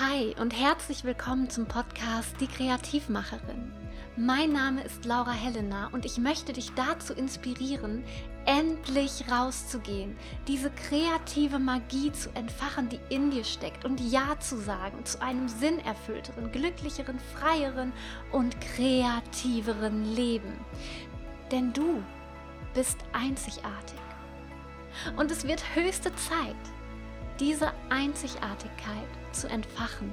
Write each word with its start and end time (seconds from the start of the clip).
Hi 0.00 0.32
und 0.40 0.52
herzlich 0.52 1.02
willkommen 1.02 1.50
zum 1.50 1.66
Podcast 1.66 2.36
Die 2.40 2.46
Kreativmacherin. 2.46 3.72
Mein 4.16 4.52
Name 4.52 4.84
ist 4.84 5.04
Laura 5.04 5.32
Helena 5.32 5.88
und 5.90 6.04
ich 6.04 6.18
möchte 6.18 6.52
dich 6.52 6.70
dazu 6.74 7.14
inspirieren, 7.14 8.04
endlich 8.46 9.24
rauszugehen, 9.28 10.16
diese 10.46 10.70
kreative 10.70 11.58
Magie 11.58 12.12
zu 12.12 12.30
entfachen, 12.36 12.88
die 12.88 13.00
in 13.12 13.32
dir 13.32 13.42
steckt 13.42 13.84
und 13.84 13.98
Ja 13.98 14.38
zu 14.38 14.58
sagen 14.58 15.04
zu 15.04 15.20
einem 15.20 15.48
sinnerfüllteren, 15.48 16.52
glücklicheren, 16.52 17.18
freieren 17.34 17.92
und 18.30 18.54
kreativeren 18.60 20.14
Leben. 20.14 20.52
Denn 21.50 21.72
du 21.72 22.04
bist 22.72 22.98
einzigartig. 23.12 23.98
Und 25.16 25.32
es 25.32 25.44
wird 25.44 25.74
höchste 25.74 26.14
Zeit, 26.14 26.54
diese 27.40 27.72
Einzigartigkeit 27.88 29.08
zu 29.38 29.48
entfachen. 29.48 30.12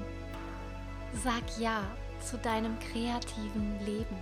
Sag 1.24 1.42
Ja 1.58 1.82
zu 2.20 2.38
deinem 2.38 2.78
kreativen 2.78 3.84
Leben. 3.84 4.16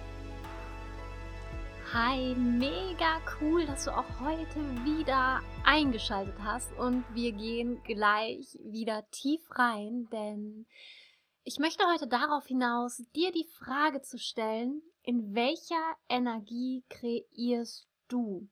Hi, 1.92 2.34
mega 2.34 3.20
cool, 3.40 3.66
dass 3.66 3.84
du 3.84 3.90
auch 3.90 4.20
heute 4.20 4.60
wieder 4.84 5.42
eingeschaltet 5.62 6.34
hast 6.42 6.72
und 6.78 7.04
wir 7.12 7.32
gehen 7.32 7.82
gleich 7.84 8.58
wieder 8.64 9.04
tief 9.10 9.42
rein, 9.50 10.08
denn 10.10 10.66
ich 11.44 11.58
möchte 11.58 11.84
heute 11.86 12.08
darauf 12.08 12.46
hinaus, 12.46 13.02
dir 13.14 13.30
die 13.30 13.46
Frage 13.58 14.00
zu 14.00 14.18
stellen, 14.18 14.80
in 15.02 15.34
welcher 15.34 15.96
Energie 16.08 16.82
kreierst 16.88 17.86
du? 18.08 18.48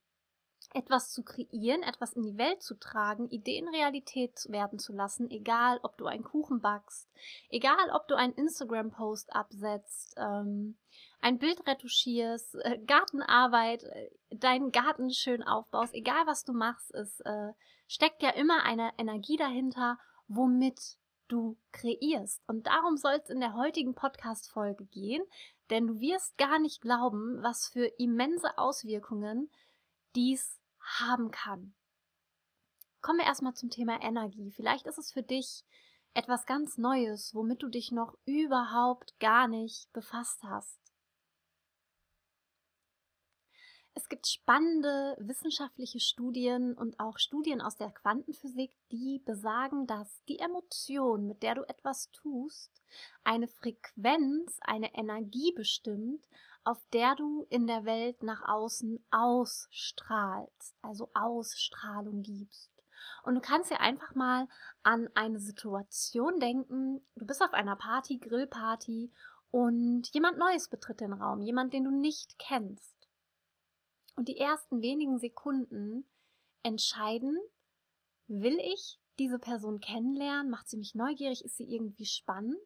Etwas 0.75 1.11
zu 1.13 1.23
kreieren, 1.23 1.83
etwas 1.83 2.13
in 2.13 2.23
die 2.23 2.39
Welt 2.39 2.63
zu 2.63 2.75
tragen, 2.75 3.29
Ideen 3.29 3.69
Realität 3.69 4.47
werden 4.49 4.79
zu 4.79 4.93
lassen, 4.93 5.31
egal 5.31 5.79
ob 5.83 5.97
du 5.99 6.07
einen 6.07 6.25
Kuchen 6.25 6.61
backst, 6.61 7.09
egal 7.51 7.91
ob 7.93 8.09
du 8.09 8.15
einen 8.15 8.35
Instagram-Post 8.35 9.35
absetzt, 9.35 10.15
ähm, 10.17 10.77
ein 11.21 11.39
Bild 11.39 11.67
retuschierst, 11.67 12.57
äh, 12.57 12.79
Gartenarbeit, 12.87 13.85
äh, 13.85 14.11
deinen 14.31 14.73
Garten 14.73 15.11
schön 15.11 15.43
aufbaust, 15.43 15.95
egal 15.95 16.27
was 16.27 16.45
du 16.45 16.53
machst, 16.53 16.93
es 16.95 17.21
äh, 17.21 17.53
steckt 17.87 18.23
ja 18.23 18.31
immer 18.31 18.65
eine 18.65 18.93
Energie 18.99 19.37
dahinter, 19.37 19.99
womit 20.29 20.97
du 21.29 21.57
kreierst. 21.73 22.43
Und 22.47 22.67
darum 22.67 22.97
soll 22.97 23.21
es 23.23 23.31
in 23.31 23.41
der 23.41 23.55
heutigen 23.55 23.95
Podcast-Folge 23.95 24.85
gehen, 24.87 25.23
denn 25.71 25.87
du 25.87 26.01
wirst 26.01 26.37
gar 26.37 26.59
nicht 26.59 26.81
glauben, 26.81 27.43
was 27.43 27.69
für 27.69 27.87
immense 27.99 28.59
Auswirkungen 28.59 29.51
dies 30.15 30.62
haben 30.83 31.31
kann. 31.31 31.75
Kommen 33.01 33.19
wir 33.19 33.27
erstmal 33.27 33.55
zum 33.55 33.71
Thema 33.71 34.01
Energie. 34.01 34.51
Vielleicht 34.53 34.87
ist 34.87 34.99
es 34.99 35.13
für 35.13 35.23
dich 35.23 35.65
etwas 36.15 36.47
ganz 36.47 36.79
Neues, 36.79 37.35
womit 37.35 37.63
du 37.63 37.69
dich 37.69 37.91
noch 37.91 38.17
überhaupt 38.25 39.19
gar 39.19 39.49
nicht 39.49 39.93
befasst 39.93 40.43
hast. 40.45 40.79
Es 43.95 44.09
gibt 44.09 44.27
spannende 44.27 45.17
wissenschaftliche 45.21 46.01
Studien 46.01 46.75
und 46.75 46.99
auch 46.99 47.19
Studien 47.19 47.61
aus 47.61 47.77
der 47.77 47.91
Quantenphysik, 47.91 48.75
die 48.91 49.21
besagen, 49.25 49.87
dass 49.87 50.25
die 50.29 50.39
Emotion, 50.39 51.27
mit 51.27 51.43
der 51.43 51.57
du 51.57 51.63
etwas 51.69 52.11
tust, 52.11 52.71
eine 53.23 53.49
Frequenz, 53.49 54.59
eine 54.63 54.95
Energie 54.95 55.53
bestimmt, 55.53 56.27
auf 56.65 56.85
der 56.93 57.15
du 57.17 57.47
in 57.51 57.67
der 57.67 57.85
Welt 57.85 58.23
nach 58.23 58.43
außen 58.47 59.05
ausstrahlst, 59.11 60.77
also 60.83 61.11
Ausstrahlung 61.15 62.23
gibst. 62.23 62.71
Und 63.25 63.35
du 63.35 63.41
kannst 63.41 63.71
dir 63.71 63.81
einfach 63.81 64.15
mal 64.15 64.49
an 64.83 65.09
eine 65.15 65.41
Situation 65.41 66.39
denken, 66.39 67.05
du 67.17 67.27
bist 67.27 67.43
auf 67.43 67.53
einer 67.53 67.77
Party, 67.77 68.19
Grillparty 68.19 69.13
und 69.51 70.09
jemand 70.13 70.39
Neues 70.39 70.69
betritt 70.69 71.01
den 71.01 71.13
Raum, 71.13 71.41
jemand, 71.41 71.73
den 71.73 71.85
du 71.85 71.91
nicht 71.91 72.39
kennst. 72.39 72.97
Und 74.15 74.29
die 74.29 74.39
ersten 74.39 74.83
wenigen 74.83 75.19
Sekunden 75.19 76.07
entscheiden, 76.63 77.39
will 78.29 78.59
ich 78.61 79.01
diese 79.19 79.39
Person 79.39 79.81
kennenlernen, 79.81 80.51
macht 80.51 80.69
sie 80.69 80.77
mich 80.77 80.95
neugierig, 80.95 81.45
ist 81.45 81.57
sie 81.57 81.75
irgendwie 81.75 82.07
spannend 82.07 82.57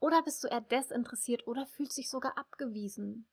oder 0.00 0.22
bist 0.22 0.42
du 0.42 0.48
eher 0.48 0.62
desinteressiert 0.62 1.46
oder 1.46 1.66
fühlst 1.66 1.98
dich 1.98 2.10
sogar 2.10 2.36
abgewiesen? 2.36 3.26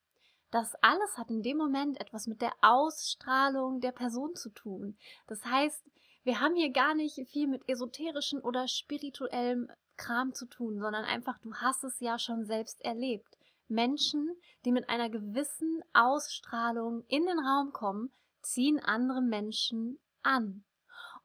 Das 0.51 0.75
alles 0.81 1.17
hat 1.17 1.29
in 1.29 1.41
dem 1.41 1.57
Moment 1.57 1.99
etwas 1.99 2.27
mit 2.27 2.41
der 2.41 2.53
Ausstrahlung 2.61 3.81
der 3.81 3.91
Person 3.91 4.35
zu 4.35 4.49
tun. 4.49 4.97
Das 5.27 5.43
heißt, 5.45 5.83
wir 6.23 6.39
haben 6.39 6.55
hier 6.55 6.71
gar 6.71 6.93
nicht 6.93 7.15
viel 7.29 7.47
mit 7.47 7.67
esoterischen 7.67 8.41
oder 8.41 8.67
spirituellem 8.67 9.69
Kram 9.97 10.33
zu 10.33 10.45
tun, 10.45 10.79
sondern 10.79 11.05
einfach, 11.05 11.39
du 11.39 11.53
hast 11.55 11.83
es 11.83 11.99
ja 11.99 12.19
schon 12.19 12.45
selbst 12.45 12.81
erlebt. 12.81 13.37
Menschen, 13.67 14.29
die 14.63 14.71
mit 14.71 14.89
einer 14.89 15.09
gewissen 15.09 15.81
Ausstrahlung 15.93 17.03
in 17.07 17.25
den 17.25 17.39
Raum 17.39 17.73
kommen, 17.73 18.11
ziehen 18.41 18.79
andere 18.79 19.21
Menschen 19.21 19.99
an. 20.23 20.63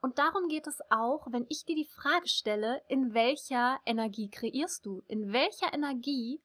Und 0.03 0.19
darum 0.19 0.49
geht 0.49 0.67
es 0.67 0.81
auch, 0.91 1.29
wenn 1.31 1.47
ich 1.49 1.65
dir 1.65 1.77
die 1.77 1.87
Frage 1.87 2.29
stelle, 2.29 2.83
in 2.89 3.15
welcher 3.15 3.79
Energie 3.87 4.29
kreierst 4.29 4.85
du? 4.85 5.03
In 5.07 5.33
welcher 5.33 5.73
Energie 5.73 6.43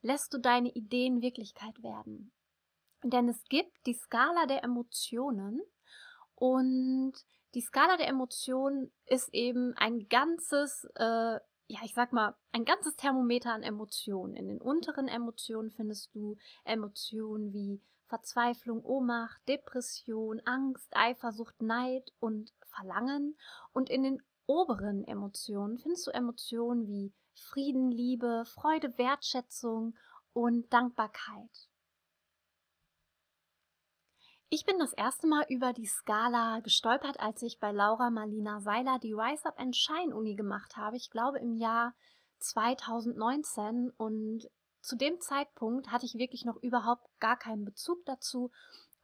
lässt 0.00 0.32
du 0.32 0.38
deine 0.38 0.70
Ideen 0.70 1.20
Wirklichkeit 1.20 1.82
werden? 1.82 2.32
Denn 3.04 3.28
es 3.28 3.44
gibt 3.50 3.86
die 3.86 3.92
Skala 3.92 4.46
der 4.46 4.64
Emotionen 4.64 5.60
und 6.34 7.12
die 7.54 7.60
Skala 7.60 7.98
der 7.98 8.08
Emotionen 8.08 8.90
ist 9.04 9.28
eben 9.34 9.74
ein 9.76 10.08
ganzes, 10.08 10.88
äh, 10.94 11.38
ja, 11.72 11.80
ich 11.84 11.94
sag 11.94 12.12
mal, 12.12 12.34
ein 12.52 12.66
ganzes 12.66 12.96
Thermometer 12.96 13.54
an 13.54 13.62
Emotionen. 13.62 14.34
In 14.34 14.46
den 14.46 14.60
unteren 14.60 15.08
Emotionen 15.08 15.70
findest 15.70 16.14
du 16.14 16.36
Emotionen 16.64 17.54
wie 17.54 17.80
Verzweiflung, 18.08 18.84
Ohnmacht, 18.84 19.40
Depression, 19.48 20.42
Angst, 20.44 20.94
Eifersucht, 20.94 21.62
Neid 21.62 22.12
und 22.20 22.52
Verlangen. 22.66 23.38
Und 23.72 23.88
in 23.88 24.02
den 24.02 24.22
oberen 24.44 25.04
Emotionen 25.04 25.78
findest 25.78 26.06
du 26.06 26.10
Emotionen 26.10 26.86
wie 26.88 27.14
Frieden, 27.32 27.90
Liebe, 27.90 28.44
Freude, 28.44 28.98
Wertschätzung 28.98 29.96
und 30.34 30.70
Dankbarkeit. 30.74 31.70
Ich 34.54 34.66
bin 34.66 34.78
das 34.78 34.92
erste 34.92 35.26
Mal 35.26 35.46
über 35.48 35.72
die 35.72 35.86
Skala 35.86 36.60
gestolpert, 36.60 37.18
als 37.18 37.40
ich 37.40 37.58
bei 37.58 37.72
Laura 37.72 38.10
Marlina 38.10 38.60
Seiler 38.60 38.98
die 38.98 39.14
Rise 39.14 39.46
Up 39.46 39.58
and 39.58 39.74
Shine 39.74 40.14
Uni 40.14 40.34
gemacht 40.34 40.76
habe. 40.76 40.98
Ich 40.98 41.08
glaube 41.08 41.38
im 41.38 41.54
Jahr 41.54 41.94
2019 42.40 43.90
und 43.96 44.50
zu 44.82 44.96
dem 44.96 45.18
Zeitpunkt 45.22 45.90
hatte 45.90 46.04
ich 46.04 46.16
wirklich 46.16 46.44
noch 46.44 46.62
überhaupt 46.62 47.08
gar 47.18 47.38
keinen 47.38 47.64
Bezug 47.64 48.04
dazu 48.04 48.50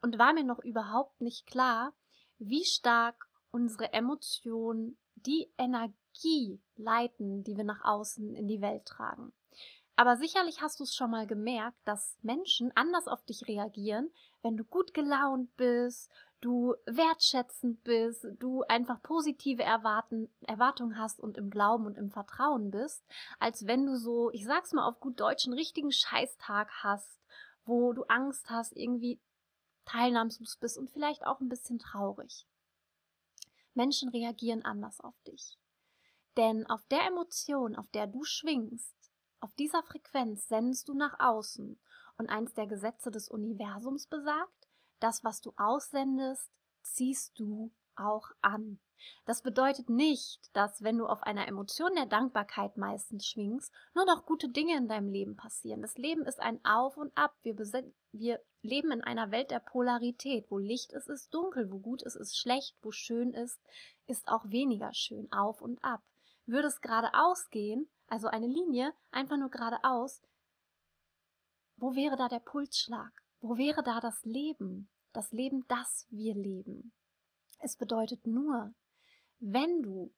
und 0.03 0.19
war 0.19 0.35
mir 0.35 0.45
noch 0.45 0.59
überhaupt 0.59 1.19
nicht 1.23 1.47
klar, 1.47 1.95
wie 2.37 2.67
stark 2.67 3.31
unsere 3.51 3.95
Emotionen 3.95 4.99
die 5.15 5.51
Energie 5.57 6.61
leiten, 6.77 7.43
die 7.43 7.57
wir 7.57 7.65
nach 7.65 7.87
außen 7.87 8.35
in 8.35 8.49
die 8.49 8.61
Welt 8.61 8.85
tragen. 8.85 9.33
Aber 9.99 10.17
sicherlich 10.17 10.63
hast 10.63 10.79
du 10.79 10.85
es 10.85 10.95
schon 10.95 11.11
mal 11.11 11.27
gemerkt, 11.27 11.77
dass 11.85 12.17
Menschen 12.23 12.71
anders 12.77 13.09
auf 13.09 13.21
dich 13.25 13.49
reagieren, 13.49 14.13
wenn 14.43 14.57
du 14.57 14.63
gut 14.63 14.95
gelaunt 14.95 15.57
bist, 15.57 16.09
du 16.41 16.77
wertschätzend 16.87 17.83
bist, 17.83 18.25
du 18.39 18.63
einfach 18.69 19.03
positive 19.03 19.65
Erwarten, 19.65 20.33
Erwartungen 20.47 21.01
hast 21.01 21.19
und 21.19 21.37
im 21.37 21.51
Glauben 21.51 21.85
und 21.85 21.99
im 21.99 22.13
Vertrauen 22.13 22.71
bist, 22.71 23.05
als 23.41 23.67
wenn 23.67 23.87
du 23.87 23.97
so, 23.97 24.31
ich 24.31 24.45
sag's 24.45 24.73
mal 24.73 24.87
auf 24.87 25.01
gut 25.01 25.19
Deutsch, 25.19 25.47
einen 25.47 25.59
richtigen 25.59 25.91
Scheißtag 25.91 26.71
hast, 26.85 27.19
wo 27.65 27.93
du 27.93 28.05
Angst 28.05 28.51
hast, 28.51 28.77
irgendwie 28.77 29.19
teilnahmslos 29.85 30.59
bist 30.59 30.79
und 30.79 30.89
vielleicht 30.91 31.27
auch 31.27 31.41
ein 31.41 31.49
bisschen 31.49 31.81
traurig. 31.81 32.47
Menschen 33.75 34.11
reagieren 34.11 34.65
anders 34.65 35.01
auf 35.01 35.21
dich. 35.27 35.59
Denn 36.37 36.67
auf 36.67 36.87
der 36.87 37.05
Emotion, 37.05 37.75
auf 37.75 37.91
der 37.91 38.07
du 38.07 38.23
schwingst, 38.23 38.95
auf 39.41 39.55
dieser 39.55 39.83
Frequenz 39.83 40.49
sendest 40.49 40.89
du 40.89 40.95
nach 40.95 41.19
außen. 41.21 41.79
Und 42.17 42.29
eins 42.29 42.55
der 42.55 42.67
Gesetze 42.67 43.11
des 43.11 43.29
Universums 43.29 44.07
besagt, 44.07 44.69
das, 44.99 45.23
was 45.23 45.41
du 45.41 45.53
aussendest, 45.57 46.51
ziehst 46.83 47.39
du 47.39 47.71
auch 47.95 48.31
an. 48.41 48.81
Das 49.27 49.43
bedeutet 49.43 49.89
nicht, 49.89 50.41
dass 50.55 50.83
wenn 50.83 50.99
du 50.99 51.07
auf 51.07 51.23
einer 51.23 51.47
Emotion 51.47 51.95
der 51.95 52.07
Dankbarkeit 52.07 52.77
meistens 52.77 53.27
schwingst, 53.27 53.73
nur 53.95 54.05
noch 54.07 54.27
gute 54.27 54.49
Dinge 54.49 54.77
in 54.77 54.89
deinem 54.89 55.09
Leben 55.09 55.37
passieren. 55.37 55.83
Das 55.83 55.97
Leben 55.97 56.23
ist 56.23 56.41
ein 56.41 56.65
Auf 56.65 56.97
und 56.97 57.17
Ab. 57.17 57.37
Wir, 57.43 57.57
wir 58.13 58.41
leben 58.63 58.91
in 58.91 59.03
einer 59.03 59.31
Welt 59.31 59.51
der 59.51 59.61
Polarität. 59.61 60.51
Wo 60.51 60.59
Licht 60.59 60.93
ist, 60.93 61.09
ist 61.09 61.33
dunkel. 61.33 61.71
Wo 61.71 61.79
gut 61.79 62.03
ist, 62.03 62.17
ist 62.17 62.37
schlecht. 62.37 62.77
Wo 62.83 62.91
schön 62.91 63.33
ist, 63.33 63.61
ist 64.07 64.29
auch 64.29 64.51
weniger 64.51 64.93
schön. 64.95 65.31
Auf 65.31 65.63
und 65.63 65.83
ab. 65.85 66.03
Würde 66.47 66.69
es 66.69 66.81
geradeaus 66.81 67.51
gehen, 67.51 67.89
also 68.09 68.29
eine 68.29 68.47
Linie, 68.47 68.95
einfach 69.11 69.37
nur 69.37 69.51
geradeaus, 69.51 70.23
wo 71.77 71.95
wäre 71.95 72.17
da 72.17 72.29
der 72.29 72.41
Pulsschlag? 72.41 73.13
Wo 73.41 73.57
wäre 73.57 73.83
da 73.83 74.01
das 74.01 74.25
Leben? 74.25 74.91
Das 75.13 75.31
Leben, 75.33 75.65
das 75.69 76.07
wir 76.11 76.35
leben. 76.35 76.93
Es 77.61 77.77
bedeutet 77.77 78.27
nur, 78.27 78.75
wenn 79.39 79.83
du 79.83 80.13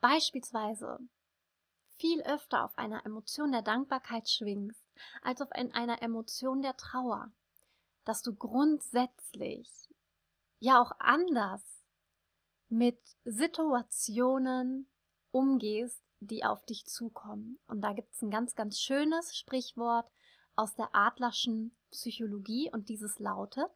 beispielsweise 0.00 0.98
viel 1.98 2.22
öfter 2.22 2.64
auf 2.64 2.76
einer 2.78 3.04
Emotion 3.04 3.52
der 3.52 3.62
Dankbarkeit 3.62 4.28
schwingst, 4.28 4.86
als 5.22 5.40
auf 5.40 5.50
einer 5.52 6.02
Emotion 6.02 6.62
der 6.62 6.76
Trauer, 6.76 7.32
dass 8.04 8.22
du 8.22 8.34
grundsätzlich 8.34 9.88
ja 10.58 10.80
auch 10.80 10.92
anders 10.98 11.62
mit 12.68 12.98
Situationen 13.24 14.88
umgehst, 15.30 16.05
die 16.20 16.44
auf 16.44 16.64
dich 16.64 16.86
zukommen. 16.86 17.58
Und 17.66 17.82
da 17.82 17.92
gibt 17.92 18.12
es 18.12 18.22
ein 18.22 18.30
ganz, 18.30 18.54
ganz 18.54 18.80
schönes 18.80 19.36
Sprichwort 19.36 20.10
aus 20.54 20.74
der 20.74 20.94
adlerschen 20.94 21.76
Psychologie 21.90 22.70
und 22.72 22.88
dieses 22.88 23.18
lautet, 23.18 23.70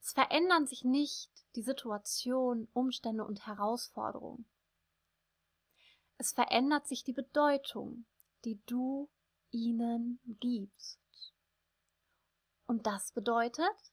es 0.00 0.12
verändern 0.12 0.68
sich 0.68 0.84
nicht 0.84 1.30
die 1.56 1.62
Situation, 1.62 2.68
Umstände 2.72 3.24
und 3.24 3.46
Herausforderungen. 3.46 4.46
Es 6.16 6.32
verändert 6.32 6.86
sich 6.86 7.02
die 7.02 7.12
Bedeutung, 7.12 8.06
die 8.44 8.60
du 8.66 9.08
ihnen 9.50 10.20
gibst. 10.26 11.00
Und 12.66 12.86
das 12.86 13.10
bedeutet, 13.10 13.92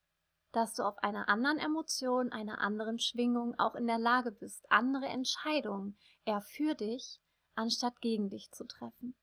dass 0.53 0.73
du 0.73 0.83
auf 0.83 0.97
einer 0.99 1.27
anderen 1.27 1.57
Emotion, 1.57 2.31
einer 2.31 2.59
anderen 2.59 2.99
Schwingung 2.99 3.59
auch 3.59 3.75
in 3.75 3.87
der 3.87 3.99
Lage 3.99 4.31
bist, 4.31 4.65
andere 4.71 5.07
Entscheidungen 5.07 5.97
eher 6.25 6.41
für 6.41 6.75
dich 6.75 7.19
anstatt 7.55 7.99
gegen 8.01 8.29
dich 8.29 8.51
zu 8.51 8.65
treffen. 8.65 9.15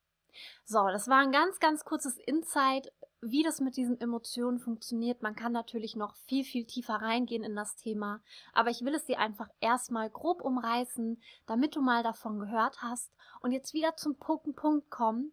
So, 0.64 0.86
das 0.88 1.08
war 1.08 1.18
ein 1.18 1.32
ganz, 1.32 1.58
ganz 1.58 1.84
kurzes 1.84 2.16
Insight, 2.18 2.92
wie 3.20 3.42
das 3.42 3.60
mit 3.60 3.76
diesen 3.76 4.00
Emotionen 4.00 4.58
funktioniert. 4.58 5.22
Man 5.22 5.34
kann 5.34 5.52
natürlich 5.52 5.96
noch 5.96 6.14
viel, 6.14 6.44
viel 6.44 6.66
tiefer 6.66 6.94
reingehen 6.94 7.42
in 7.42 7.56
das 7.56 7.76
Thema, 7.76 8.22
aber 8.52 8.70
ich 8.70 8.82
will 8.82 8.94
es 8.94 9.06
dir 9.06 9.18
einfach 9.18 9.48
erstmal 9.60 10.10
grob 10.10 10.42
umreißen, 10.42 11.20
damit 11.46 11.76
du 11.76 11.80
mal 11.80 12.02
davon 12.02 12.38
gehört 12.38 12.82
hast 12.82 13.12
und 13.40 13.52
jetzt 13.52 13.74
wieder 13.74 13.96
zum 13.96 14.16
Punkt, 14.16 14.90
kommen, 14.90 15.32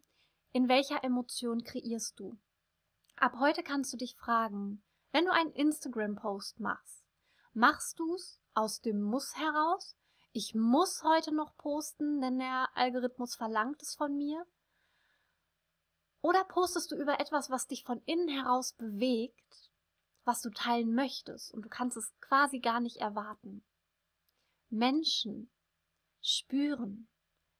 in 0.52 0.68
welcher 0.68 1.02
Emotion 1.04 1.62
kreierst 1.62 2.18
du? 2.18 2.36
Ab 3.16 3.34
heute 3.38 3.62
kannst 3.62 3.92
du 3.92 3.96
dich 3.96 4.16
fragen, 4.16 4.82
wenn 5.12 5.24
du 5.24 5.32
einen 5.32 5.52
Instagram-Post 5.52 6.60
machst, 6.60 7.04
machst 7.52 7.98
du 7.98 8.14
es 8.14 8.40
aus 8.54 8.80
dem 8.80 9.00
Muss 9.00 9.36
heraus? 9.36 9.96
Ich 10.32 10.54
muss 10.54 11.02
heute 11.02 11.34
noch 11.34 11.56
posten, 11.56 12.20
denn 12.20 12.38
der 12.38 12.68
Algorithmus 12.74 13.34
verlangt 13.34 13.82
es 13.82 13.94
von 13.94 14.16
mir. 14.16 14.46
Oder 16.20 16.44
postest 16.44 16.90
du 16.90 16.96
über 16.96 17.20
etwas, 17.20 17.50
was 17.50 17.66
dich 17.66 17.84
von 17.84 18.02
innen 18.04 18.28
heraus 18.28 18.72
bewegt, 18.72 19.70
was 20.24 20.42
du 20.42 20.50
teilen 20.50 20.94
möchtest 20.94 21.52
und 21.54 21.62
du 21.62 21.68
kannst 21.68 21.96
es 21.96 22.12
quasi 22.20 22.58
gar 22.60 22.80
nicht 22.80 22.98
erwarten? 22.98 23.64
Menschen 24.68 25.50
spüren, 26.20 27.08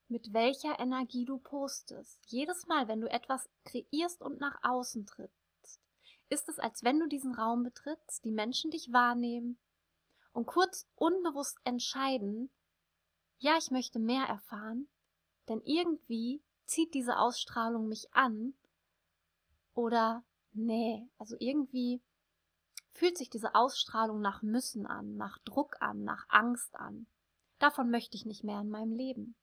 mit 0.09 0.33
welcher 0.33 0.79
Energie 0.79 1.25
du 1.25 1.39
postest. 1.39 2.21
Jedes 2.27 2.67
Mal, 2.67 2.89
wenn 2.89 3.01
du 3.01 3.11
etwas 3.11 3.49
kreierst 3.65 4.23
und 4.23 4.41
nach 4.41 4.59
außen 4.63 5.07
trittst, 5.07 5.38
ist 6.31 6.49
es, 6.49 6.59
als 6.59 6.83
wenn 6.85 7.01
du 7.01 7.07
diesen 7.07 7.35
Raum 7.35 7.63
betrittst, 7.63 8.25
die 8.25 8.33
Menschen 8.33 8.71
dich 8.71 8.93
wahrnehmen 8.93 9.59
und 10.33 10.47
kurz 10.47 10.87
unbewusst 10.95 11.59
entscheiden, 11.65 12.51
ja, 13.39 13.57
ich 13.57 13.71
möchte 13.71 13.99
mehr 13.99 14.25
erfahren, 14.25 14.89
denn 15.49 15.61
irgendwie 15.65 16.43
zieht 16.67 16.95
diese 16.95 17.19
Ausstrahlung 17.19 17.89
mich 17.89 18.13
an 18.13 18.55
oder 19.75 20.25
nee, 20.53 21.09
also 21.19 21.37
irgendwie 21.39 22.03
fühlt 22.93 23.17
sich 23.17 23.31
diese 23.31 23.55
Ausstrahlung 23.55 24.21
nach 24.21 24.43
Müssen 24.43 24.87
an, 24.87 25.17
nach 25.17 25.39
Druck 25.45 25.81
an, 25.81 26.03
nach 26.03 26.27
Angst 26.29 26.75
an. 26.75 27.07
Davon 27.59 27.91
möchte 27.91 28.17
ich 28.17 28.27
nicht 28.27 28.45
mehr 28.45 28.61
in 28.61 28.71
meinem 28.71 28.93
Leben. 28.93 29.37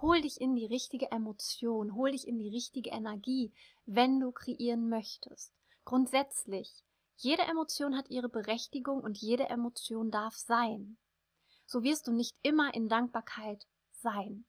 Hol 0.00 0.20
dich 0.20 0.40
in 0.40 0.54
die 0.54 0.66
richtige 0.66 1.10
Emotion, 1.10 1.94
hol 1.94 2.12
dich 2.12 2.28
in 2.28 2.38
die 2.38 2.50
richtige 2.50 2.90
Energie, 2.90 3.52
wenn 3.84 4.20
du 4.20 4.30
kreieren 4.30 4.88
möchtest. 4.88 5.52
Grundsätzlich, 5.84 6.84
jede 7.16 7.42
Emotion 7.42 7.96
hat 7.96 8.08
ihre 8.10 8.28
Berechtigung 8.28 9.00
und 9.00 9.18
jede 9.18 9.48
Emotion 9.48 10.12
darf 10.12 10.36
sein. 10.36 10.98
So 11.66 11.82
wirst 11.82 12.06
du 12.06 12.12
nicht 12.12 12.36
immer 12.42 12.72
in 12.74 12.88
Dankbarkeit 12.88 13.66
sein. 13.90 14.44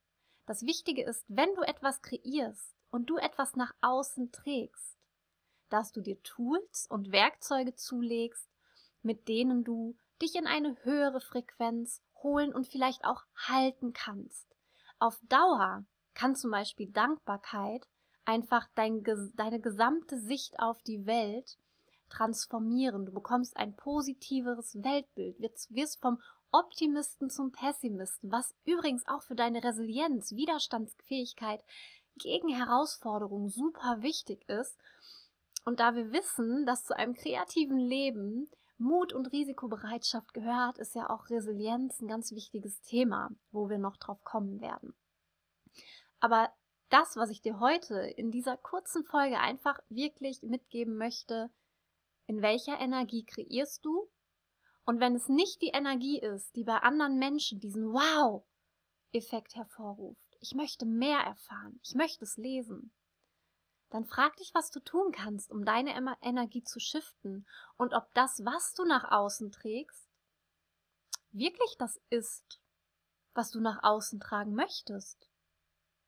Das 0.46 0.62
Wichtige 0.62 1.02
ist, 1.02 1.24
wenn 1.26 1.52
du 1.56 1.62
etwas 1.62 2.00
kreierst 2.00 2.76
und 2.90 3.10
du 3.10 3.16
etwas 3.16 3.56
nach 3.56 3.74
außen 3.80 4.30
trägst, 4.30 4.96
dass 5.68 5.90
du 5.90 6.00
dir 6.00 6.22
Tools 6.22 6.86
und 6.88 7.10
Werkzeuge 7.10 7.74
zulegst, 7.74 8.48
mit 9.02 9.26
denen 9.26 9.64
du 9.64 9.96
dich 10.22 10.36
in 10.36 10.46
eine 10.46 10.76
höhere 10.84 11.20
Frequenz 11.20 12.02
holen 12.22 12.52
und 12.52 12.68
vielleicht 12.68 13.04
auch 13.04 13.24
halten 13.34 13.92
kannst. 13.92 14.49
Auf 15.00 15.18
Dauer 15.30 15.84
kann 16.12 16.36
zum 16.36 16.50
Beispiel 16.50 16.90
Dankbarkeit 16.90 17.88
einfach 18.26 18.68
dein, 18.74 19.02
deine 19.34 19.58
gesamte 19.58 20.18
Sicht 20.18 20.60
auf 20.60 20.82
die 20.82 21.06
Welt 21.06 21.56
transformieren. 22.10 23.06
Du 23.06 23.12
bekommst 23.12 23.56
ein 23.56 23.74
positiveres 23.74 24.82
Weltbild, 24.82 25.38
wirst 25.70 26.02
vom 26.02 26.20
Optimisten 26.52 27.30
zum 27.30 27.50
Pessimisten, 27.50 28.30
was 28.30 28.54
übrigens 28.66 29.08
auch 29.08 29.22
für 29.22 29.34
deine 29.34 29.64
Resilienz, 29.64 30.32
Widerstandsfähigkeit 30.32 31.64
gegen 32.16 32.50
Herausforderungen 32.50 33.48
super 33.48 34.02
wichtig 34.02 34.46
ist. 34.50 34.76
Und 35.64 35.80
da 35.80 35.94
wir 35.94 36.12
wissen, 36.12 36.66
dass 36.66 36.84
zu 36.84 36.94
einem 36.94 37.14
kreativen 37.14 37.78
Leben 37.78 38.50
Mut 38.80 39.12
und 39.12 39.26
Risikobereitschaft 39.26 40.32
gehört, 40.32 40.78
ist 40.78 40.94
ja 40.94 41.10
auch 41.10 41.28
Resilienz 41.28 42.00
ein 42.00 42.08
ganz 42.08 42.32
wichtiges 42.32 42.80
Thema, 42.80 43.30
wo 43.52 43.68
wir 43.68 43.78
noch 43.78 43.98
drauf 43.98 44.24
kommen 44.24 44.60
werden. 44.60 44.94
Aber 46.18 46.50
das, 46.88 47.16
was 47.16 47.30
ich 47.30 47.42
dir 47.42 47.60
heute 47.60 47.94
in 48.00 48.30
dieser 48.30 48.56
kurzen 48.56 49.04
Folge 49.04 49.38
einfach 49.38 49.78
wirklich 49.88 50.42
mitgeben 50.42 50.96
möchte, 50.96 51.50
in 52.26 52.42
welcher 52.42 52.78
Energie 52.78 53.24
kreierst 53.24 53.84
du? 53.84 54.08
Und 54.84 54.98
wenn 54.98 55.14
es 55.14 55.28
nicht 55.28 55.60
die 55.62 55.72
Energie 55.74 56.18
ist, 56.18 56.56
die 56.56 56.64
bei 56.64 56.78
anderen 56.78 57.18
Menschen 57.18 57.60
diesen 57.60 57.92
Wow-Effekt 57.92 59.56
hervorruft, 59.56 60.36
ich 60.40 60.54
möchte 60.54 60.86
mehr 60.86 61.20
erfahren, 61.20 61.78
ich 61.82 61.94
möchte 61.94 62.24
es 62.24 62.38
lesen, 62.38 62.92
dann 63.90 64.04
frag 64.04 64.36
dich, 64.36 64.54
was 64.54 64.70
du 64.70 64.80
tun 64.80 65.12
kannst, 65.12 65.50
um 65.50 65.64
deine 65.64 65.94
Energie 66.22 66.62
zu 66.62 66.78
shiften 66.80 67.46
und 67.76 67.92
ob 67.92 68.12
das, 68.14 68.44
was 68.44 68.72
du 68.74 68.84
nach 68.84 69.10
außen 69.10 69.50
trägst, 69.50 70.08
wirklich 71.32 71.76
das 71.78 72.00
ist, 72.08 72.60
was 73.34 73.50
du 73.50 73.60
nach 73.60 73.82
außen 73.82 74.20
tragen 74.20 74.54
möchtest. 74.54 75.28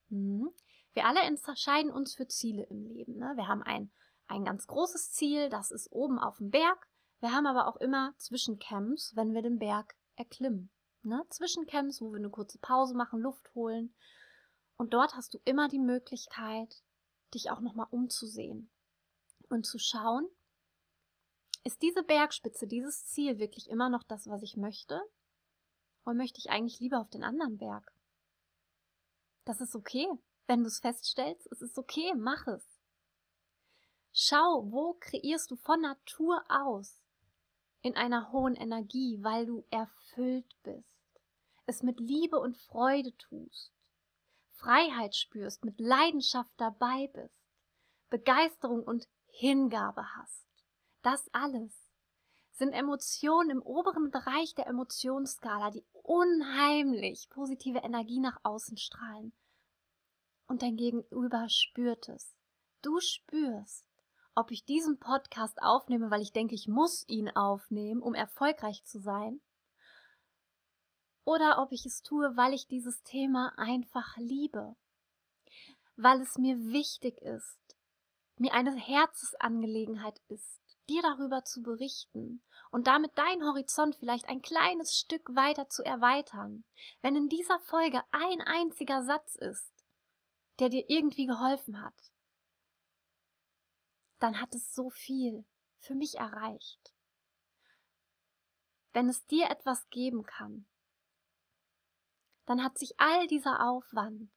Hm? 0.09 0.50
Wir 0.95 1.07
alle 1.07 1.21
entscheiden 1.21 1.90
uns 1.90 2.14
für 2.14 2.28
Ziele 2.28 2.64
im 2.64 2.85
Leben. 2.85 3.16
Ne? 3.16 3.33
Wir 3.37 3.49
haben 3.49 3.62
ein, 3.62 3.90
ein 4.26 4.45
ganz 4.45 4.66
großes 4.66 5.12
Ziel, 5.12 5.49
das 5.49 5.71
ist 5.71 5.90
oben 5.90 6.18
auf 6.18 6.38
dem 6.38 6.50
Berg. 6.50 6.87
Wir 7.21 7.33
haben 7.33 7.47
aber 7.47 7.66
auch 7.66 7.76
immer 7.76 8.14
Zwischencamps, 8.18 9.16
wenn 9.16 9.33
wir 9.33 9.42
den 9.42 9.59
Berg 9.59 9.95
erklimmen. 10.16 10.71
Ne? 11.02 11.25
Zwischencamps, 11.30 12.00
wo 12.00 12.11
wir 12.11 12.18
eine 12.18 12.30
kurze 12.30 12.59
Pause 12.59 12.95
machen, 12.95 13.21
Luft 13.21 13.54
holen. 13.54 13.95
Und 14.76 14.92
dort 14.92 15.14
hast 15.14 15.35
du 15.35 15.38
immer 15.45 15.68
die 15.68 15.78
Möglichkeit, 15.78 16.83
dich 17.35 17.51
auch 17.51 17.61
nochmal 17.61 17.89
umzusehen 17.91 18.71
und 19.49 19.67
zu 19.67 19.79
schauen, 19.79 20.29
ist 21.65 21.83
diese 21.83 22.03
Bergspitze, 22.03 22.67
dieses 22.67 23.07
Ziel 23.07 23.39
wirklich 23.39 23.69
immer 23.71 23.89
noch 23.89 24.03
das, 24.03 24.27
was 24.27 24.43
ich 24.43 24.57
möchte? 24.57 25.01
Oder 26.05 26.15
möchte 26.15 26.39
ich 26.39 26.51
eigentlich 26.51 26.81
lieber 26.81 27.01
auf 27.01 27.11
den 27.11 27.23
anderen 27.23 27.59
Berg? 27.59 27.93
Das 29.45 29.61
ist 29.61 29.75
okay. 29.75 30.09
Wenn 30.47 30.62
du 30.62 30.67
es 30.67 30.81
feststellst, 30.81 31.47
es 31.53 31.62
ist 31.62 31.79
okay, 31.79 32.15
mach 32.17 32.47
es. 32.49 32.67
Schau, 34.12 34.71
wo 34.71 34.95
kreierst 35.01 35.51
du 35.51 35.57
von 35.57 35.81
Natur 35.81 36.45
aus 36.49 37.01
in 37.81 37.97
einer 37.97 38.33
hohen 38.33 38.55
Energie, 38.55 39.19
weil 39.23 39.47
du 39.47 39.65
erfüllt 39.71 40.57
bist, 40.62 41.21
es 41.67 41.83
mit 41.83 41.99
Liebe 42.01 42.39
und 42.39 42.57
Freude 42.57 43.17
tust. 43.17 43.73
Freiheit 44.62 45.16
spürst, 45.16 45.64
mit 45.64 45.81
Leidenschaft 45.81 46.52
dabei 46.57 47.09
bist, 47.12 47.35
Begeisterung 48.11 48.85
und 48.85 49.09
Hingabe 49.26 50.04
hast. 50.16 50.47
Das 51.02 51.28
alles 51.33 51.73
sind 52.52 52.73
Emotionen 52.73 53.50
im 53.50 53.62
oberen 53.62 54.11
Bereich 54.11 54.54
der 54.54 54.69
Emotionsskala, 54.69 55.71
die 55.71 55.85
unheimlich 55.92 57.28
positive 57.31 57.78
Energie 57.78 58.21
nach 58.21 58.38
außen 58.45 58.76
strahlen. 58.76 59.33
Und 60.47 60.62
dein 60.62 60.76
Gegenüber 60.76 61.49
spürt 61.49 62.09
es. 62.09 62.37
Du 62.83 63.00
spürst, 63.00 63.88
ob 64.35 64.50
ich 64.50 64.64
diesen 64.64 64.99
Podcast 64.99 65.61
aufnehme, 65.61 66.11
weil 66.11 66.23
ich 66.23 66.33
denke, 66.33 66.54
ich 66.54 66.69
muss 66.69 67.04
ihn 67.09 67.31
aufnehmen, 67.31 68.00
um 68.00 68.14
erfolgreich 68.14 68.85
zu 68.85 69.00
sein, 69.00 69.40
oder 71.25 71.62
ob 71.62 71.73
ich 71.73 71.87
es 71.87 72.02
tue, 72.02 72.37
weil 72.37 72.52
ich 72.52 72.67
dieses 72.67 73.02
Thema 73.02 73.52
einfach 73.57 74.17
liebe, 74.17 74.76
weil 75.97 76.21
es 76.21 76.37
mir 76.37 76.57
wichtig 76.59 77.19
ist, 77.23 77.59
mir 78.37 78.52
eine 78.52 78.75
Herzensangelegenheit 78.75 80.21
ist, 80.29 80.61
dir 80.88 81.02
darüber 81.02 81.45
zu 81.45 81.62
berichten 81.62 82.43
und 82.71 82.87
damit 82.87 83.17
deinen 83.17 83.45
Horizont 83.45 83.95
vielleicht 83.97 84.29
ein 84.29 84.43
kleines 84.43 84.97
Stück 84.97 85.35
weiter 85.35 85.69
zu 85.69 85.85
erweitern, 85.85 86.64
wenn 87.02 87.14
in 87.14 87.29
dieser 87.29 87.61
Folge 87.61 88.02
ein 88.11 88.41
einziger 88.41 89.02
Satz 89.05 89.37
ist, 89.37 89.73
der 90.59 90.71
dir 90.71 90.85
irgendwie 90.88 91.26
geholfen 91.26 91.81
hat, 91.81 91.95
dann 94.19 94.41
hat 94.41 94.55
es 94.55 94.75
so 94.75 94.91
viel 94.91 95.45
für 95.79 95.95
mich 95.95 96.17
erreicht. 96.17 96.95
Wenn 98.93 99.09
es 99.09 99.25
dir 99.26 99.50
etwas 99.50 99.88
geben 99.91 100.25
kann, 100.25 100.67
dann 102.46 102.62
hat 102.62 102.78
sich 102.78 102.99
all 102.99 103.26
dieser 103.26 103.68
Aufwand, 103.68 104.30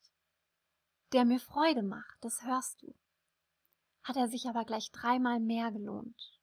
der 1.12 1.26
mir 1.26 1.40
Freude 1.40 1.84
macht, 1.84 2.18
das 2.22 2.44
hörst 2.44 2.82
du, 2.82 2.94
hat 4.04 4.16
er 4.16 4.28
sich 4.28 4.48
aber 4.48 4.66
gleich 4.66 4.92
dreimal 4.92 5.40
mehr 5.40 5.72
gelohnt. 5.72 6.40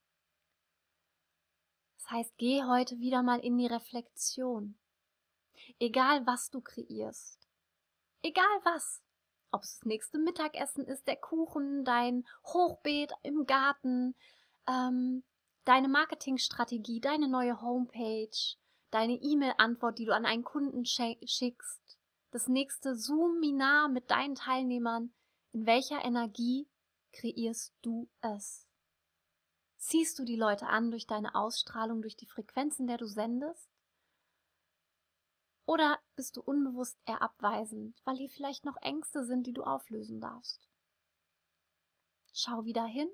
Das 1.98 2.10
heißt, 2.10 2.36
geh 2.36 2.64
heute 2.64 2.98
wieder 2.98 3.22
mal 3.22 3.38
in 3.38 3.56
die 3.56 3.66
Reflexion. 3.66 4.76
Egal 5.78 6.26
was 6.26 6.50
du 6.50 6.60
kreierst, 6.60 7.48
egal 8.22 8.60
was, 8.64 9.02
ob 9.52 9.62
es 9.62 9.78
das 9.78 9.86
nächste 9.86 10.18
Mittagessen 10.18 10.84
ist, 10.84 11.06
der 11.06 11.16
Kuchen, 11.16 11.84
dein 11.84 12.26
Hochbeet 12.44 13.12
im 13.22 13.46
Garten, 13.46 14.16
ähm, 14.66 15.22
deine 15.64 15.88
Marketingstrategie, 15.88 17.00
deine 17.00 17.28
neue 17.28 17.60
Homepage, 17.60 18.56
deine 18.92 19.14
E-Mail-Antwort, 19.14 19.98
die 19.98 20.04
du 20.04 20.14
an 20.14 20.26
einen 20.26 20.44
Kunden 20.44 20.84
schickst, 20.84 21.98
das 22.30 22.48
nächste 22.48 22.94
Zoom-Minar 22.94 23.88
mit 23.88 24.10
deinen 24.10 24.34
Teilnehmern, 24.34 25.12
in 25.52 25.66
welcher 25.66 26.04
Energie 26.04 26.68
kreierst 27.12 27.74
du 27.82 28.08
es? 28.20 28.66
Ziehst 29.76 30.18
du 30.18 30.24
die 30.24 30.36
Leute 30.36 30.66
an 30.66 30.90
durch 30.90 31.06
deine 31.06 31.34
Ausstrahlung, 31.34 32.02
durch 32.02 32.16
die 32.16 32.26
Frequenzen, 32.26 32.86
der 32.86 32.98
du 32.98 33.06
sendest? 33.06 33.68
Oder 35.66 35.98
bist 36.16 36.36
du 36.36 36.42
unbewusst 36.42 36.98
eher 37.04 37.22
abweisend, 37.22 38.00
weil 38.04 38.16
hier 38.16 38.30
vielleicht 38.30 38.64
noch 38.64 38.76
Ängste 38.80 39.24
sind, 39.24 39.46
die 39.46 39.52
du 39.52 39.62
auflösen 39.62 40.20
darfst? 40.20 40.68
Schau 42.32 42.64
wieder 42.64 42.84
hin. 42.84 43.10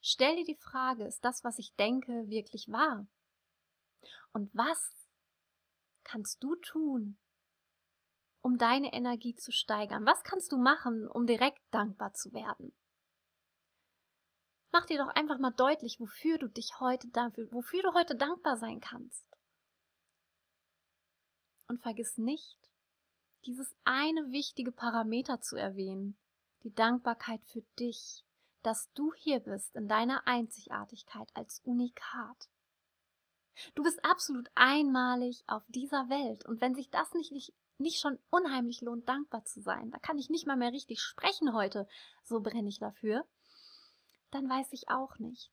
Stell 0.00 0.36
dir 0.36 0.44
die 0.44 0.60
Frage, 0.60 1.04
ist 1.04 1.24
das, 1.24 1.42
was 1.42 1.58
ich 1.58 1.74
denke, 1.74 2.28
wirklich 2.28 2.70
wahr? 2.70 3.06
Und 4.32 4.54
was 4.54 4.92
kannst 6.04 6.42
du 6.42 6.54
tun, 6.56 7.18
um 8.42 8.58
deine 8.58 8.92
Energie 8.92 9.34
zu 9.34 9.52
steigern? 9.52 10.06
Was 10.06 10.22
kannst 10.22 10.52
du 10.52 10.56
machen, 10.56 11.08
um 11.08 11.26
direkt 11.26 11.62
dankbar 11.72 12.14
zu 12.14 12.32
werden? 12.32 12.74
Mach 14.72 14.86
dir 14.86 14.98
doch 14.98 15.08
einfach 15.08 15.38
mal 15.38 15.52
deutlich, 15.52 16.00
wofür 16.00 16.38
du 16.38 16.48
dich 16.48 16.80
heute 16.80 17.08
dafür, 17.08 17.50
wofür 17.50 17.82
du 17.82 17.94
heute 17.94 18.14
dankbar 18.14 18.56
sein 18.56 18.80
kannst. 18.80 19.26
Und 21.68 21.80
vergiss 21.80 22.18
nicht, 22.18 22.58
dieses 23.46 23.74
eine 23.84 24.30
wichtige 24.32 24.72
Parameter 24.72 25.40
zu 25.40 25.56
erwähnen, 25.56 26.18
die 26.62 26.74
Dankbarkeit 26.74 27.44
für 27.46 27.62
dich, 27.78 28.24
dass 28.62 28.92
du 28.92 29.12
hier 29.14 29.40
bist 29.40 29.74
in 29.76 29.88
deiner 29.88 30.26
Einzigartigkeit 30.26 31.30
als 31.34 31.60
Unikat. 31.64 32.48
Du 33.74 33.82
bist 33.82 34.04
absolut 34.04 34.48
einmalig 34.54 35.44
auf 35.46 35.62
dieser 35.68 36.08
Welt 36.08 36.44
und 36.46 36.60
wenn 36.60 36.74
sich 36.74 36.90
das 36.90 37.12
nicht, 37.14 37.32
nicht, 37.32 37.54
nicht 37.78 38.00
schon 38.00 38.18
unheimlich 38.30 38.80
lohnt, 38.80 39.08
dankbar 39.08 39.44
zu 39.44 39.60
sein, 39.60 39.90
da 39.90 39.98
kann 39.98 40.18
ich 40.18 40.30
nicht 40.30 40.46
mal 40.46 40.56
mehr 40.56 40.72
richtig 40.72 41.00
sprechen 41.00 41.52
heute, 41.52 41.88
so 42.22 42.40
brenne 42.40 42.68
ich 42.68 42.78
dafür, 42.78 43.26
dann 44.30 44.48
weiß 44.48 44.72
ich 44.72 44.88
auch 44.88 45.18
nicht. 45.18 45.50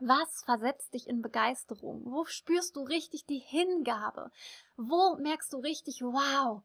Was 0.00 0.44
versetzt 0.44 0.94
dich 0.94 1.08
in 1.08 1.22
Begeisterung? 1.22 2.04
Wo 2.04 2.24
spürst 2.24 2.76
du 2.76 2.82
richtig 2.82 3.26
die 3.26 3.40
Hingabe? 3.40 4.30
Wo 4.76 5.16
merkst 5.16 5.52
du 5.52 5.58
richtig, 5.58 6.02
wow, 6.02 6.62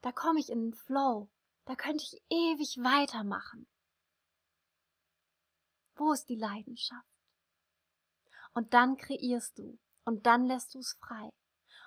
da 0.00 0.12
komme 0.12 0.40
ich 0.40 0.48
in 0.48 0.70
den 0.70 0.74
Flow, 0.74 1.28
da 1.66 1.74
könnte 1.74 2.04
ich 2.04 2.22
ewig 2.30 2.78
weitermachen? 2.78 3.66
Wo 5.94 6.12
ist 6.12 6.30
die 6.30 6.36
Leidenschaft? 6.36 7.19
Und 8.52 8.74
dann 8.74 8.96
kreierst 8.96 9.58
du 9.58 9.78
und 10.04 10.26
dann 10.26 10.46
lässt 10.46 10.74
du 10.74 10.78
es 10.80 10.96
frei. 11.00 11.30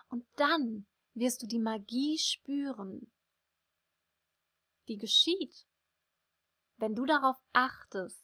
Und 0.09 0.25
dann 0.35 0.85
wirst 1.13 1.41
du 1.41 1.47
die 1.47 1.59
Magie 1.59 2.17
spüren, 2.17 3.11
die 4.87 4.97
geschieht, 4.97 5.65
wenn 6.77 6.95
du 6.95 7.05
darauf 7.05 7.37
achtest, 7.53 8.23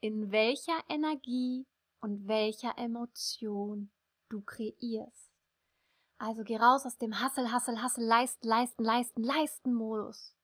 in 0.00 0.30
welcher 0.30 0.78
Energie 0.88 1.66
und 2.00 2.28
welcher 2.28 2.76
Emotion 2.78 3.90
du 4.28 4.40
kreierst. 4.42 5.30
Also 6.18 6.42
geh 6.42 6.56
raus 6.56 6.84
aus 6.84 6.98
dem 6.98 7.20
Hassel, 7.20 7.50
Hassel, 7.50 7.80
Hassel, 7.80 8.04
leisten, 8.04 8.46
leisten, 8.46 8.84
leisten, 8.84 9.22
leisten 9.22 9.74
Modus. 9.74 10.34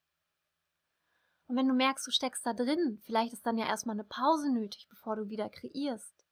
Und 1.46 1.56
wenn 1.56 1.68
du 1.68 1.74
merkst, 1.74 2.06
du 2.06 2.10
steckst 2.10 2.46
da 2.46 2.54
drin, 2.54 3.00
vielleicht 3.04 3.32
ist 3.32 3.44
dann 3.44 3.58
ja 3.58 3.66
erstmal 3.66 3.94
eine 3.94 4.04
Pause 4.04 4.50
nötig, 4.50 4.86
bevor 4.88 5.16
du 5.16 5.28
wieder 5.28 5.50
kreierst, 5.50 6.23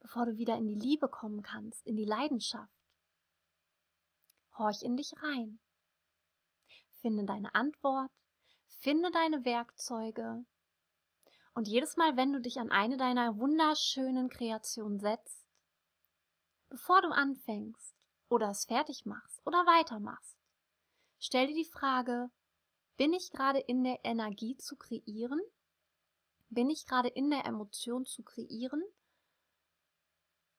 bevor 0.00 0.26
du 0.26 0.36
wieder 0.36 0.56
in 0.56 0.66
die 0.66 0.74
Liebe 0.74 1.08
kommen 1.08 1.42
kannst, 1.42 1.86
in 1.86 1.96
die 1.96 2.04
Leidenschaft. 2.04 2.72
Horch 4.56 4.82
in 4.82 4.96
dich 4.96 5.12
rein. 5.22 5.60
Finde 7.00 7.24
deine 7.24 7.54
Antwort, 7.54 8.10
finde 8.66 9.10
deine 9.10 9.44
Werkzeuge 9.44 10.44
und 11.58 11.66
jedes 11.66 11.96
Mal, 11.96 12.16
wenn 12.16 12.32
du 12.32 12.40
dich 12.40 12.60
an 12.60 12.70
eine 12.70 12.96
deiner 12.96 13.36
wunderschönen 13.36 14.28
Kreationen 14.28 15.00
setzt, 15.00 15.44
bevor 16.68 17.02
du 17.02 17.08
anfängst 17.08 17.96
oder 18.28 18.50
es 18.50 18.64
fertig 18.64 19.06
machst 19.06 19.44
oder 19.44 19.58
weitermachst, 19.66 20.36
stell 21.18 21.48
dir 21.48 21.56
die 21.56 21.68
Frage, 21.68 22.30
bin 22.96 23.12
ich 23.12 23.32
gerade 23.32 23.58
in 23.58 23.82
der 23.82 23.98
Energie 24.04 24.56
zu 24.56 24.76
kreieren? 24.76 25.40
Bin 26.48 26.70
ich 26.70 26.86
gerade 26.86 27.08
in 27.08 27.28
der 27.28 27.44
Emotion 27.44 28.06
zu 28.06 28.22
kreieren? 28.22 28.82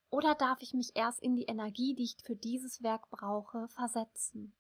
Oder 0.10 0.36
darf 0.36 0.62
ich 0.62 0.74
mich 0.74 0.96
erst 0.96 1.22
in 1.22 1.36
die 1.36 1.46
Energie, 1.46 1.94
die 1.94 2.04
ich 2.04 2.18
für 2.24 2.36
dieses 2.36 2.82
Werk 2.82 3.10
brauche, 3.10 3.68
versetzen? 3.70 4.54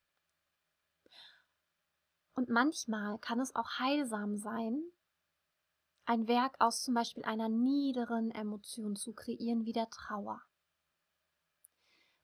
Und 2.36 2.50
manchmal 2.50 3.18
kann 3.20 3.40
es 3.40 3.56
auch 3.56 3.80
heilsam 3.80 4.38
sein, 4.38 4.82
ein 6.06 6.28
Werk 6.28 6.56
aus 6.60 6.82
zum 6.84 6.94
Beispiel 6.94 7.24
einer 7.24 7.50
niederen 7.50 8.32
Emotion 8.32 8.96
zu 8.96 9.14
kreieren 9.14 9.66
wie 9.66 9.74
der 9.74 9.90
Trauer. 9.90 10.42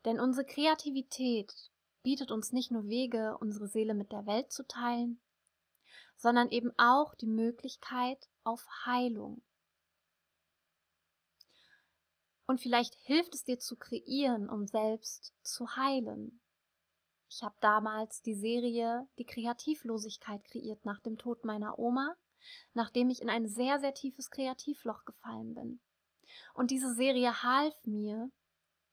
Denn 0.05 0.19
unsere 0.19 0.45
Kreativität 0.45 1.53
bietet 2.01 2.31
uns 2.31 2.51
nicht 2.51 2.71
nur 2.71 2.87
Wege, 2.87 3.37
unsere 3.39 3.67
Seele 3.67 3.93
mit 3.93 4.11
der 4.11 4.25
Welt 4.25 4.51
zu 4.51 4.65
teilen, 4.67 5.19
sondern 6.15 6.49
eben 6.49 6.71
auch 6.77 7.15
die 7.15 7.27
Möglichkeit 7.27 8.29
auf 8.43 8.65
Heilung. 8.85 9.41
Und 12.47 12.61
vielleicht 12.61 12.95
hilft 12.95 13.33
es 13.33 13.43
dir 13.43 13.59
zu 13.59 13.75
kreieren, 13.75 14.49
um 14.49 14.67
selbst 14.67 15.33
zu 15.43 15.75
heilen. 15.75 16.41
Ich 17.29 17.41
habe 17.41 17.55
damals 17.59 18.21
die 18.21 18.35
Serie 18.35 19.07
Die 19.17 19.25
Kreativlosigkeit 19.25 20.43
kreiert 20.43 20.85
nach 20.85 20.99
dem 20.99 21.17
Tod 21.17 21.43
meiner 21.43 21.79
Oma 21.79 22.15
nachdem 22.73 23.09
ich 23.09 23.21
in 23.21 23.29
ein 23.29 23.47
sehr, 23.47 23.79
sehr 23.79 23.93
tiefes 23.93 24.29
Kreativloch 24.29 25.05
gefallen 25.05 25.53
bin. 25.53 25.79
Und 26.53 26.71
diese 26.71 26.93
Serie 26.93 27.43
half 27.43 27.73
mir, 27.85 28.31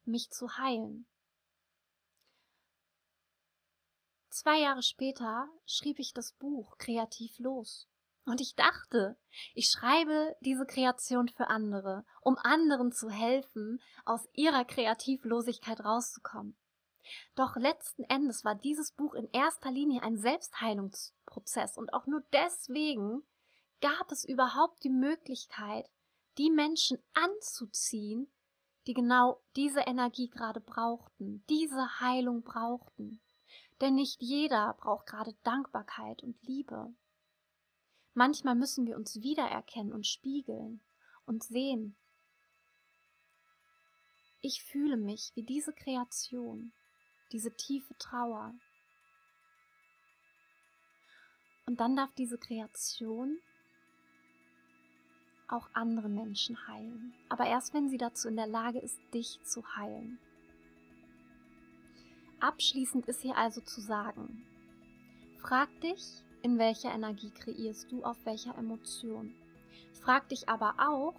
mich 0.04 0.30
zu 0.30 0.56
heilen. 0.59 1.06
Zwei 4.30 4.61
Jahre 4.61 4.82
später 4.82 5.49
schrieb 5.66 5.99
ich 5.99 6.14
das 6.14 6.32
Buch 6.32 6.78
Kreativ 6.78 7.38
los. 7.38 7.88
Und 8.25 8.41
ich 8.41 8.55
dachte, 8.55 9.19
ich 9.55 9.69
schreibe 9.69 10.37
diese 10.41 10.64
Kreation 10.64 11.29
für 11.29 11.49
andere, 11.49 12.05
um 12.21 12.37
anderen 12.38 12.93
zu 12.93 13.11
helfen, 13.11 13.81
aus 14.05 14.29
ihrer 14.33 14.64
Kreativlosigkeit 14.64 15.85
rauszukommen. 15.85 16.57
Doch 17.35 17.57
letzten 17.57 18.05
Endes 18.05 18.45
war 18.45 18.55
dieses 18.55 18.93
Buch 18.93 19.14
in 19.14 19.29
erster 19.33 19.73
Linie 19.73 20.02
ein 20.02 20.17
Selbstheilungsprozess 20.17 21.76
und 21.76 21.93
auch 21.93 22.07
nur 22.07 22.23
deswegen 22.33 23.23
gab 23.81 24.12
es 24.12 24.25
überhaupt 24.25 24.85
die 24.85 24.91
Möglichkeit, 24.91 25.91
die 26.38 26.50
Menschen 26.50 26.99
anzuziehen, 27.14 28.33
die 28.87 28.95
genau 28.95 29.43
diese 29.57 29.81
Energie 29.81 30.29
gerade 30.29 30.61
brauchten, 30.61 31.45
diese 31.49 32.00
Heilung 32.00 32.43
brauchten. 32.43 33.21
Denn 33.81 33.95
nicht 33.95 34.23
jeder 34.23 34.75
braucht 34.75 35.07
gerade 35.07 35.35
Dankbarkeit 35.43 36.23
und 36.23 36.41
Liebe. 36.43 36.95
Manchmal 38.14 38.54
müssen 38.54 38.87
wir 38.87 38.97
uns 38.97 39.23
wiedererkennen 39.23 39.92
und 39.92 40.07
spiegeln 40.07 40.81
und 41.25 41.42
sehen. 41.42 41.97
Ich 44.40 44.62
fühle 44.64 44.97
mich 44.97 45.33
wie 45.35 45.45
diese 45.45 45.73
Kreation, 45.73 46.73
diese 47.31 47.54
tiefe 47.54 47.97
Trauer. 47.99 48.54
Und 51.66 51.81
dann 51.81 51.97
darf 51.97 52.12
diese 52.14 52.38
Kreation 52.38 53.38
auch 55.49 55.69
andere 55.75 56.09
Menschen 56.09 56.66
heilen. 56.66 57.14
Aber 57.28 57.47
erst 57.47 57.73
wenn 57.73 57.88
sie 57.88 57.99
dazu 57.99 58.28
in 58.28 58.37
der 58.37 58.47
Lage 58.47 58.81
ist, 58.81 58.99
dich 59.14 59.40
zu 59.45 59.62
heilen. 59.76 60.19
Abschließend 62.40 63.07
ist 63.07 63.21
hier 63.21 63.37
also 63.37 63.61
zu 63.61 63.81
sagen, 63.81 64.45
frag 65.40 65.69
dich, 65.81 66.25
in 66.43 66.59
welcher 66.59 66.93
Energie 66.93 67.31
kreierst 67.31 67.91
du, 67.91 68.03
auf 68.05 68.17
welcher 68.25 68.57
Emotion. 68.59 69.35
Frag 70.03 70.29
dich 70.29 70.49
aber 70.49 70.75
auch, 70.79 71.15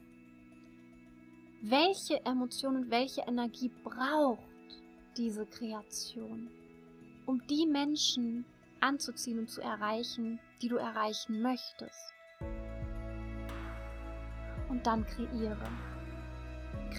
welche 1.62 2.24
Emotion 2.25 2.75
und 2.75 2.92
welche 2.92 3.22
Energie 3.22 3.72
braucht 3.84 4.42
diese 5.15 5.46
Kreation, 5.46 6.50
um 7.25 7.42
die 7.48 7.65
Menschen 7.65 8.46
anzuziehen 8.82 9.39
und 9.39 9.50
zu 9.50 9.62
erreichen, 9.62 10.39
die 10.62 10.68
du 10.68 10.75
erreichen 10.75 11.42
möchtest. 11.42 12.13
Und 14.70 14.86
dann 14.86 15.06
kreiere. 15.06 15.70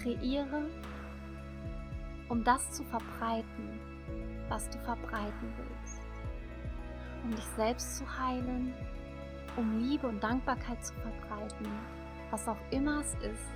Kreiere, 0.01 0.67
um 2.29 2.43
das 2.43 2.71
zu 2.71 2.83
verbreiten, 2.85 3.79
was 4.49 4.69
du 4.69 4.79
verbreiten 4.79 5.53
willst. 5.57 5.74
Um 7.25 7.35
dich 7.35 7.45
selbst 7.57 7.97
zu 7.97 8.19
heilen, 8.19 8.71
um 9.57 9.79
Liebe 9.79 10.07
und 10.07 10.23
Dankbarkeit 10.23 10.85
zu 10.85 10.93
verbreiten, 10.93 11.67
was 12.29 12.47
auch 12.47 12.59
immer 12.69 12.99
es 12.99 13.13
ist. 13.15 13.49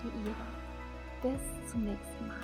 Kreiere. 0.00 0.34
Bis 1.22 1.70
zum 1.70 1.84
nächsten 1.84 2.26
Mal. 2.26 2.36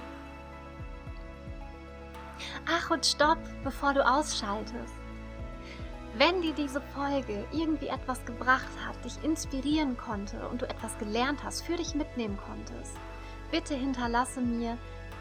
Ach 2.69 2.91
und 2.91 3.05
stopp, 3.05 3.39
bevor 3.65 3.95
du 3.95 4.07
ausschaltest. 4.07 4.95
Wenn 6.17 6.41
dir 6.41 6.55
diese 6.55 6.81
Folge 6.81 7.45
irgendwie 7.51 7.89
etwas 7.89 8.25
gebracht 8.25 8.71
hat, 8.87 9.05
dich 9.05 9.23
inspirieren 9.25 9.97
konnte 9.97 10.49
und 10.49 10.63
du 10.63 10.69
etwas 10.69 10.97
gelernt 10.99 11.43
hast, 11.43 11.63
für 11.63 11.77
dich 11.77 11.97
mitnehmen 11.97 12.39
konntest, 12.47 12.97
bitte 13.51 13.75
hinterlasse 13.75 14.41
mir 14.41 14.79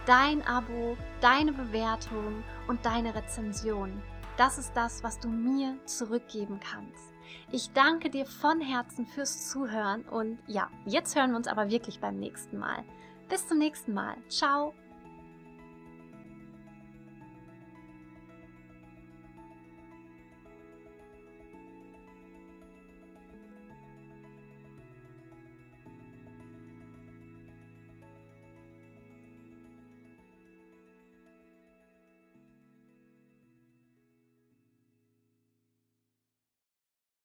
dein 0.10 0.42
Abo, 0.48 0.98
deine 1.22 1.54
Bewertung 1.54 2.44
und 2.68 2.84
deine 2.84 3.14
Rezension. 3.14 4.02
Das 4.38 4.58
ist 4.58 4.74
das, 4.74 5.04
was 5.04 5.20
du 5.20 5.28
mir 5.28 5.78
zurückgeben 5.86 6.60
kannst. 6.60 7.14
Ich 7.52 7.74
danke 7.74 8.10
dir 8.10 8.26
von 8.26 8.60
Herzen 8.60 9.06
fürs 9.06 9.52
Zuhören 9.52 10.02
und 10.06 10.40
ja, 10.48 10.68
jetzt 10.88 11.16
hören 11.16 11.30
wir 11.30 11.38
uns 11.38 11.48
aber 11.48 11.70
wirklich 11.70 12.00
beim 12.00 12.18
nächsten 12.18 12.58
Mal. 12.58 12.84
Bis 13.30 13.48
zum 13.48 13.60
nächsten 13.60 13.94
Mal. 13.94 14.16
Ciao. 14.30 14.74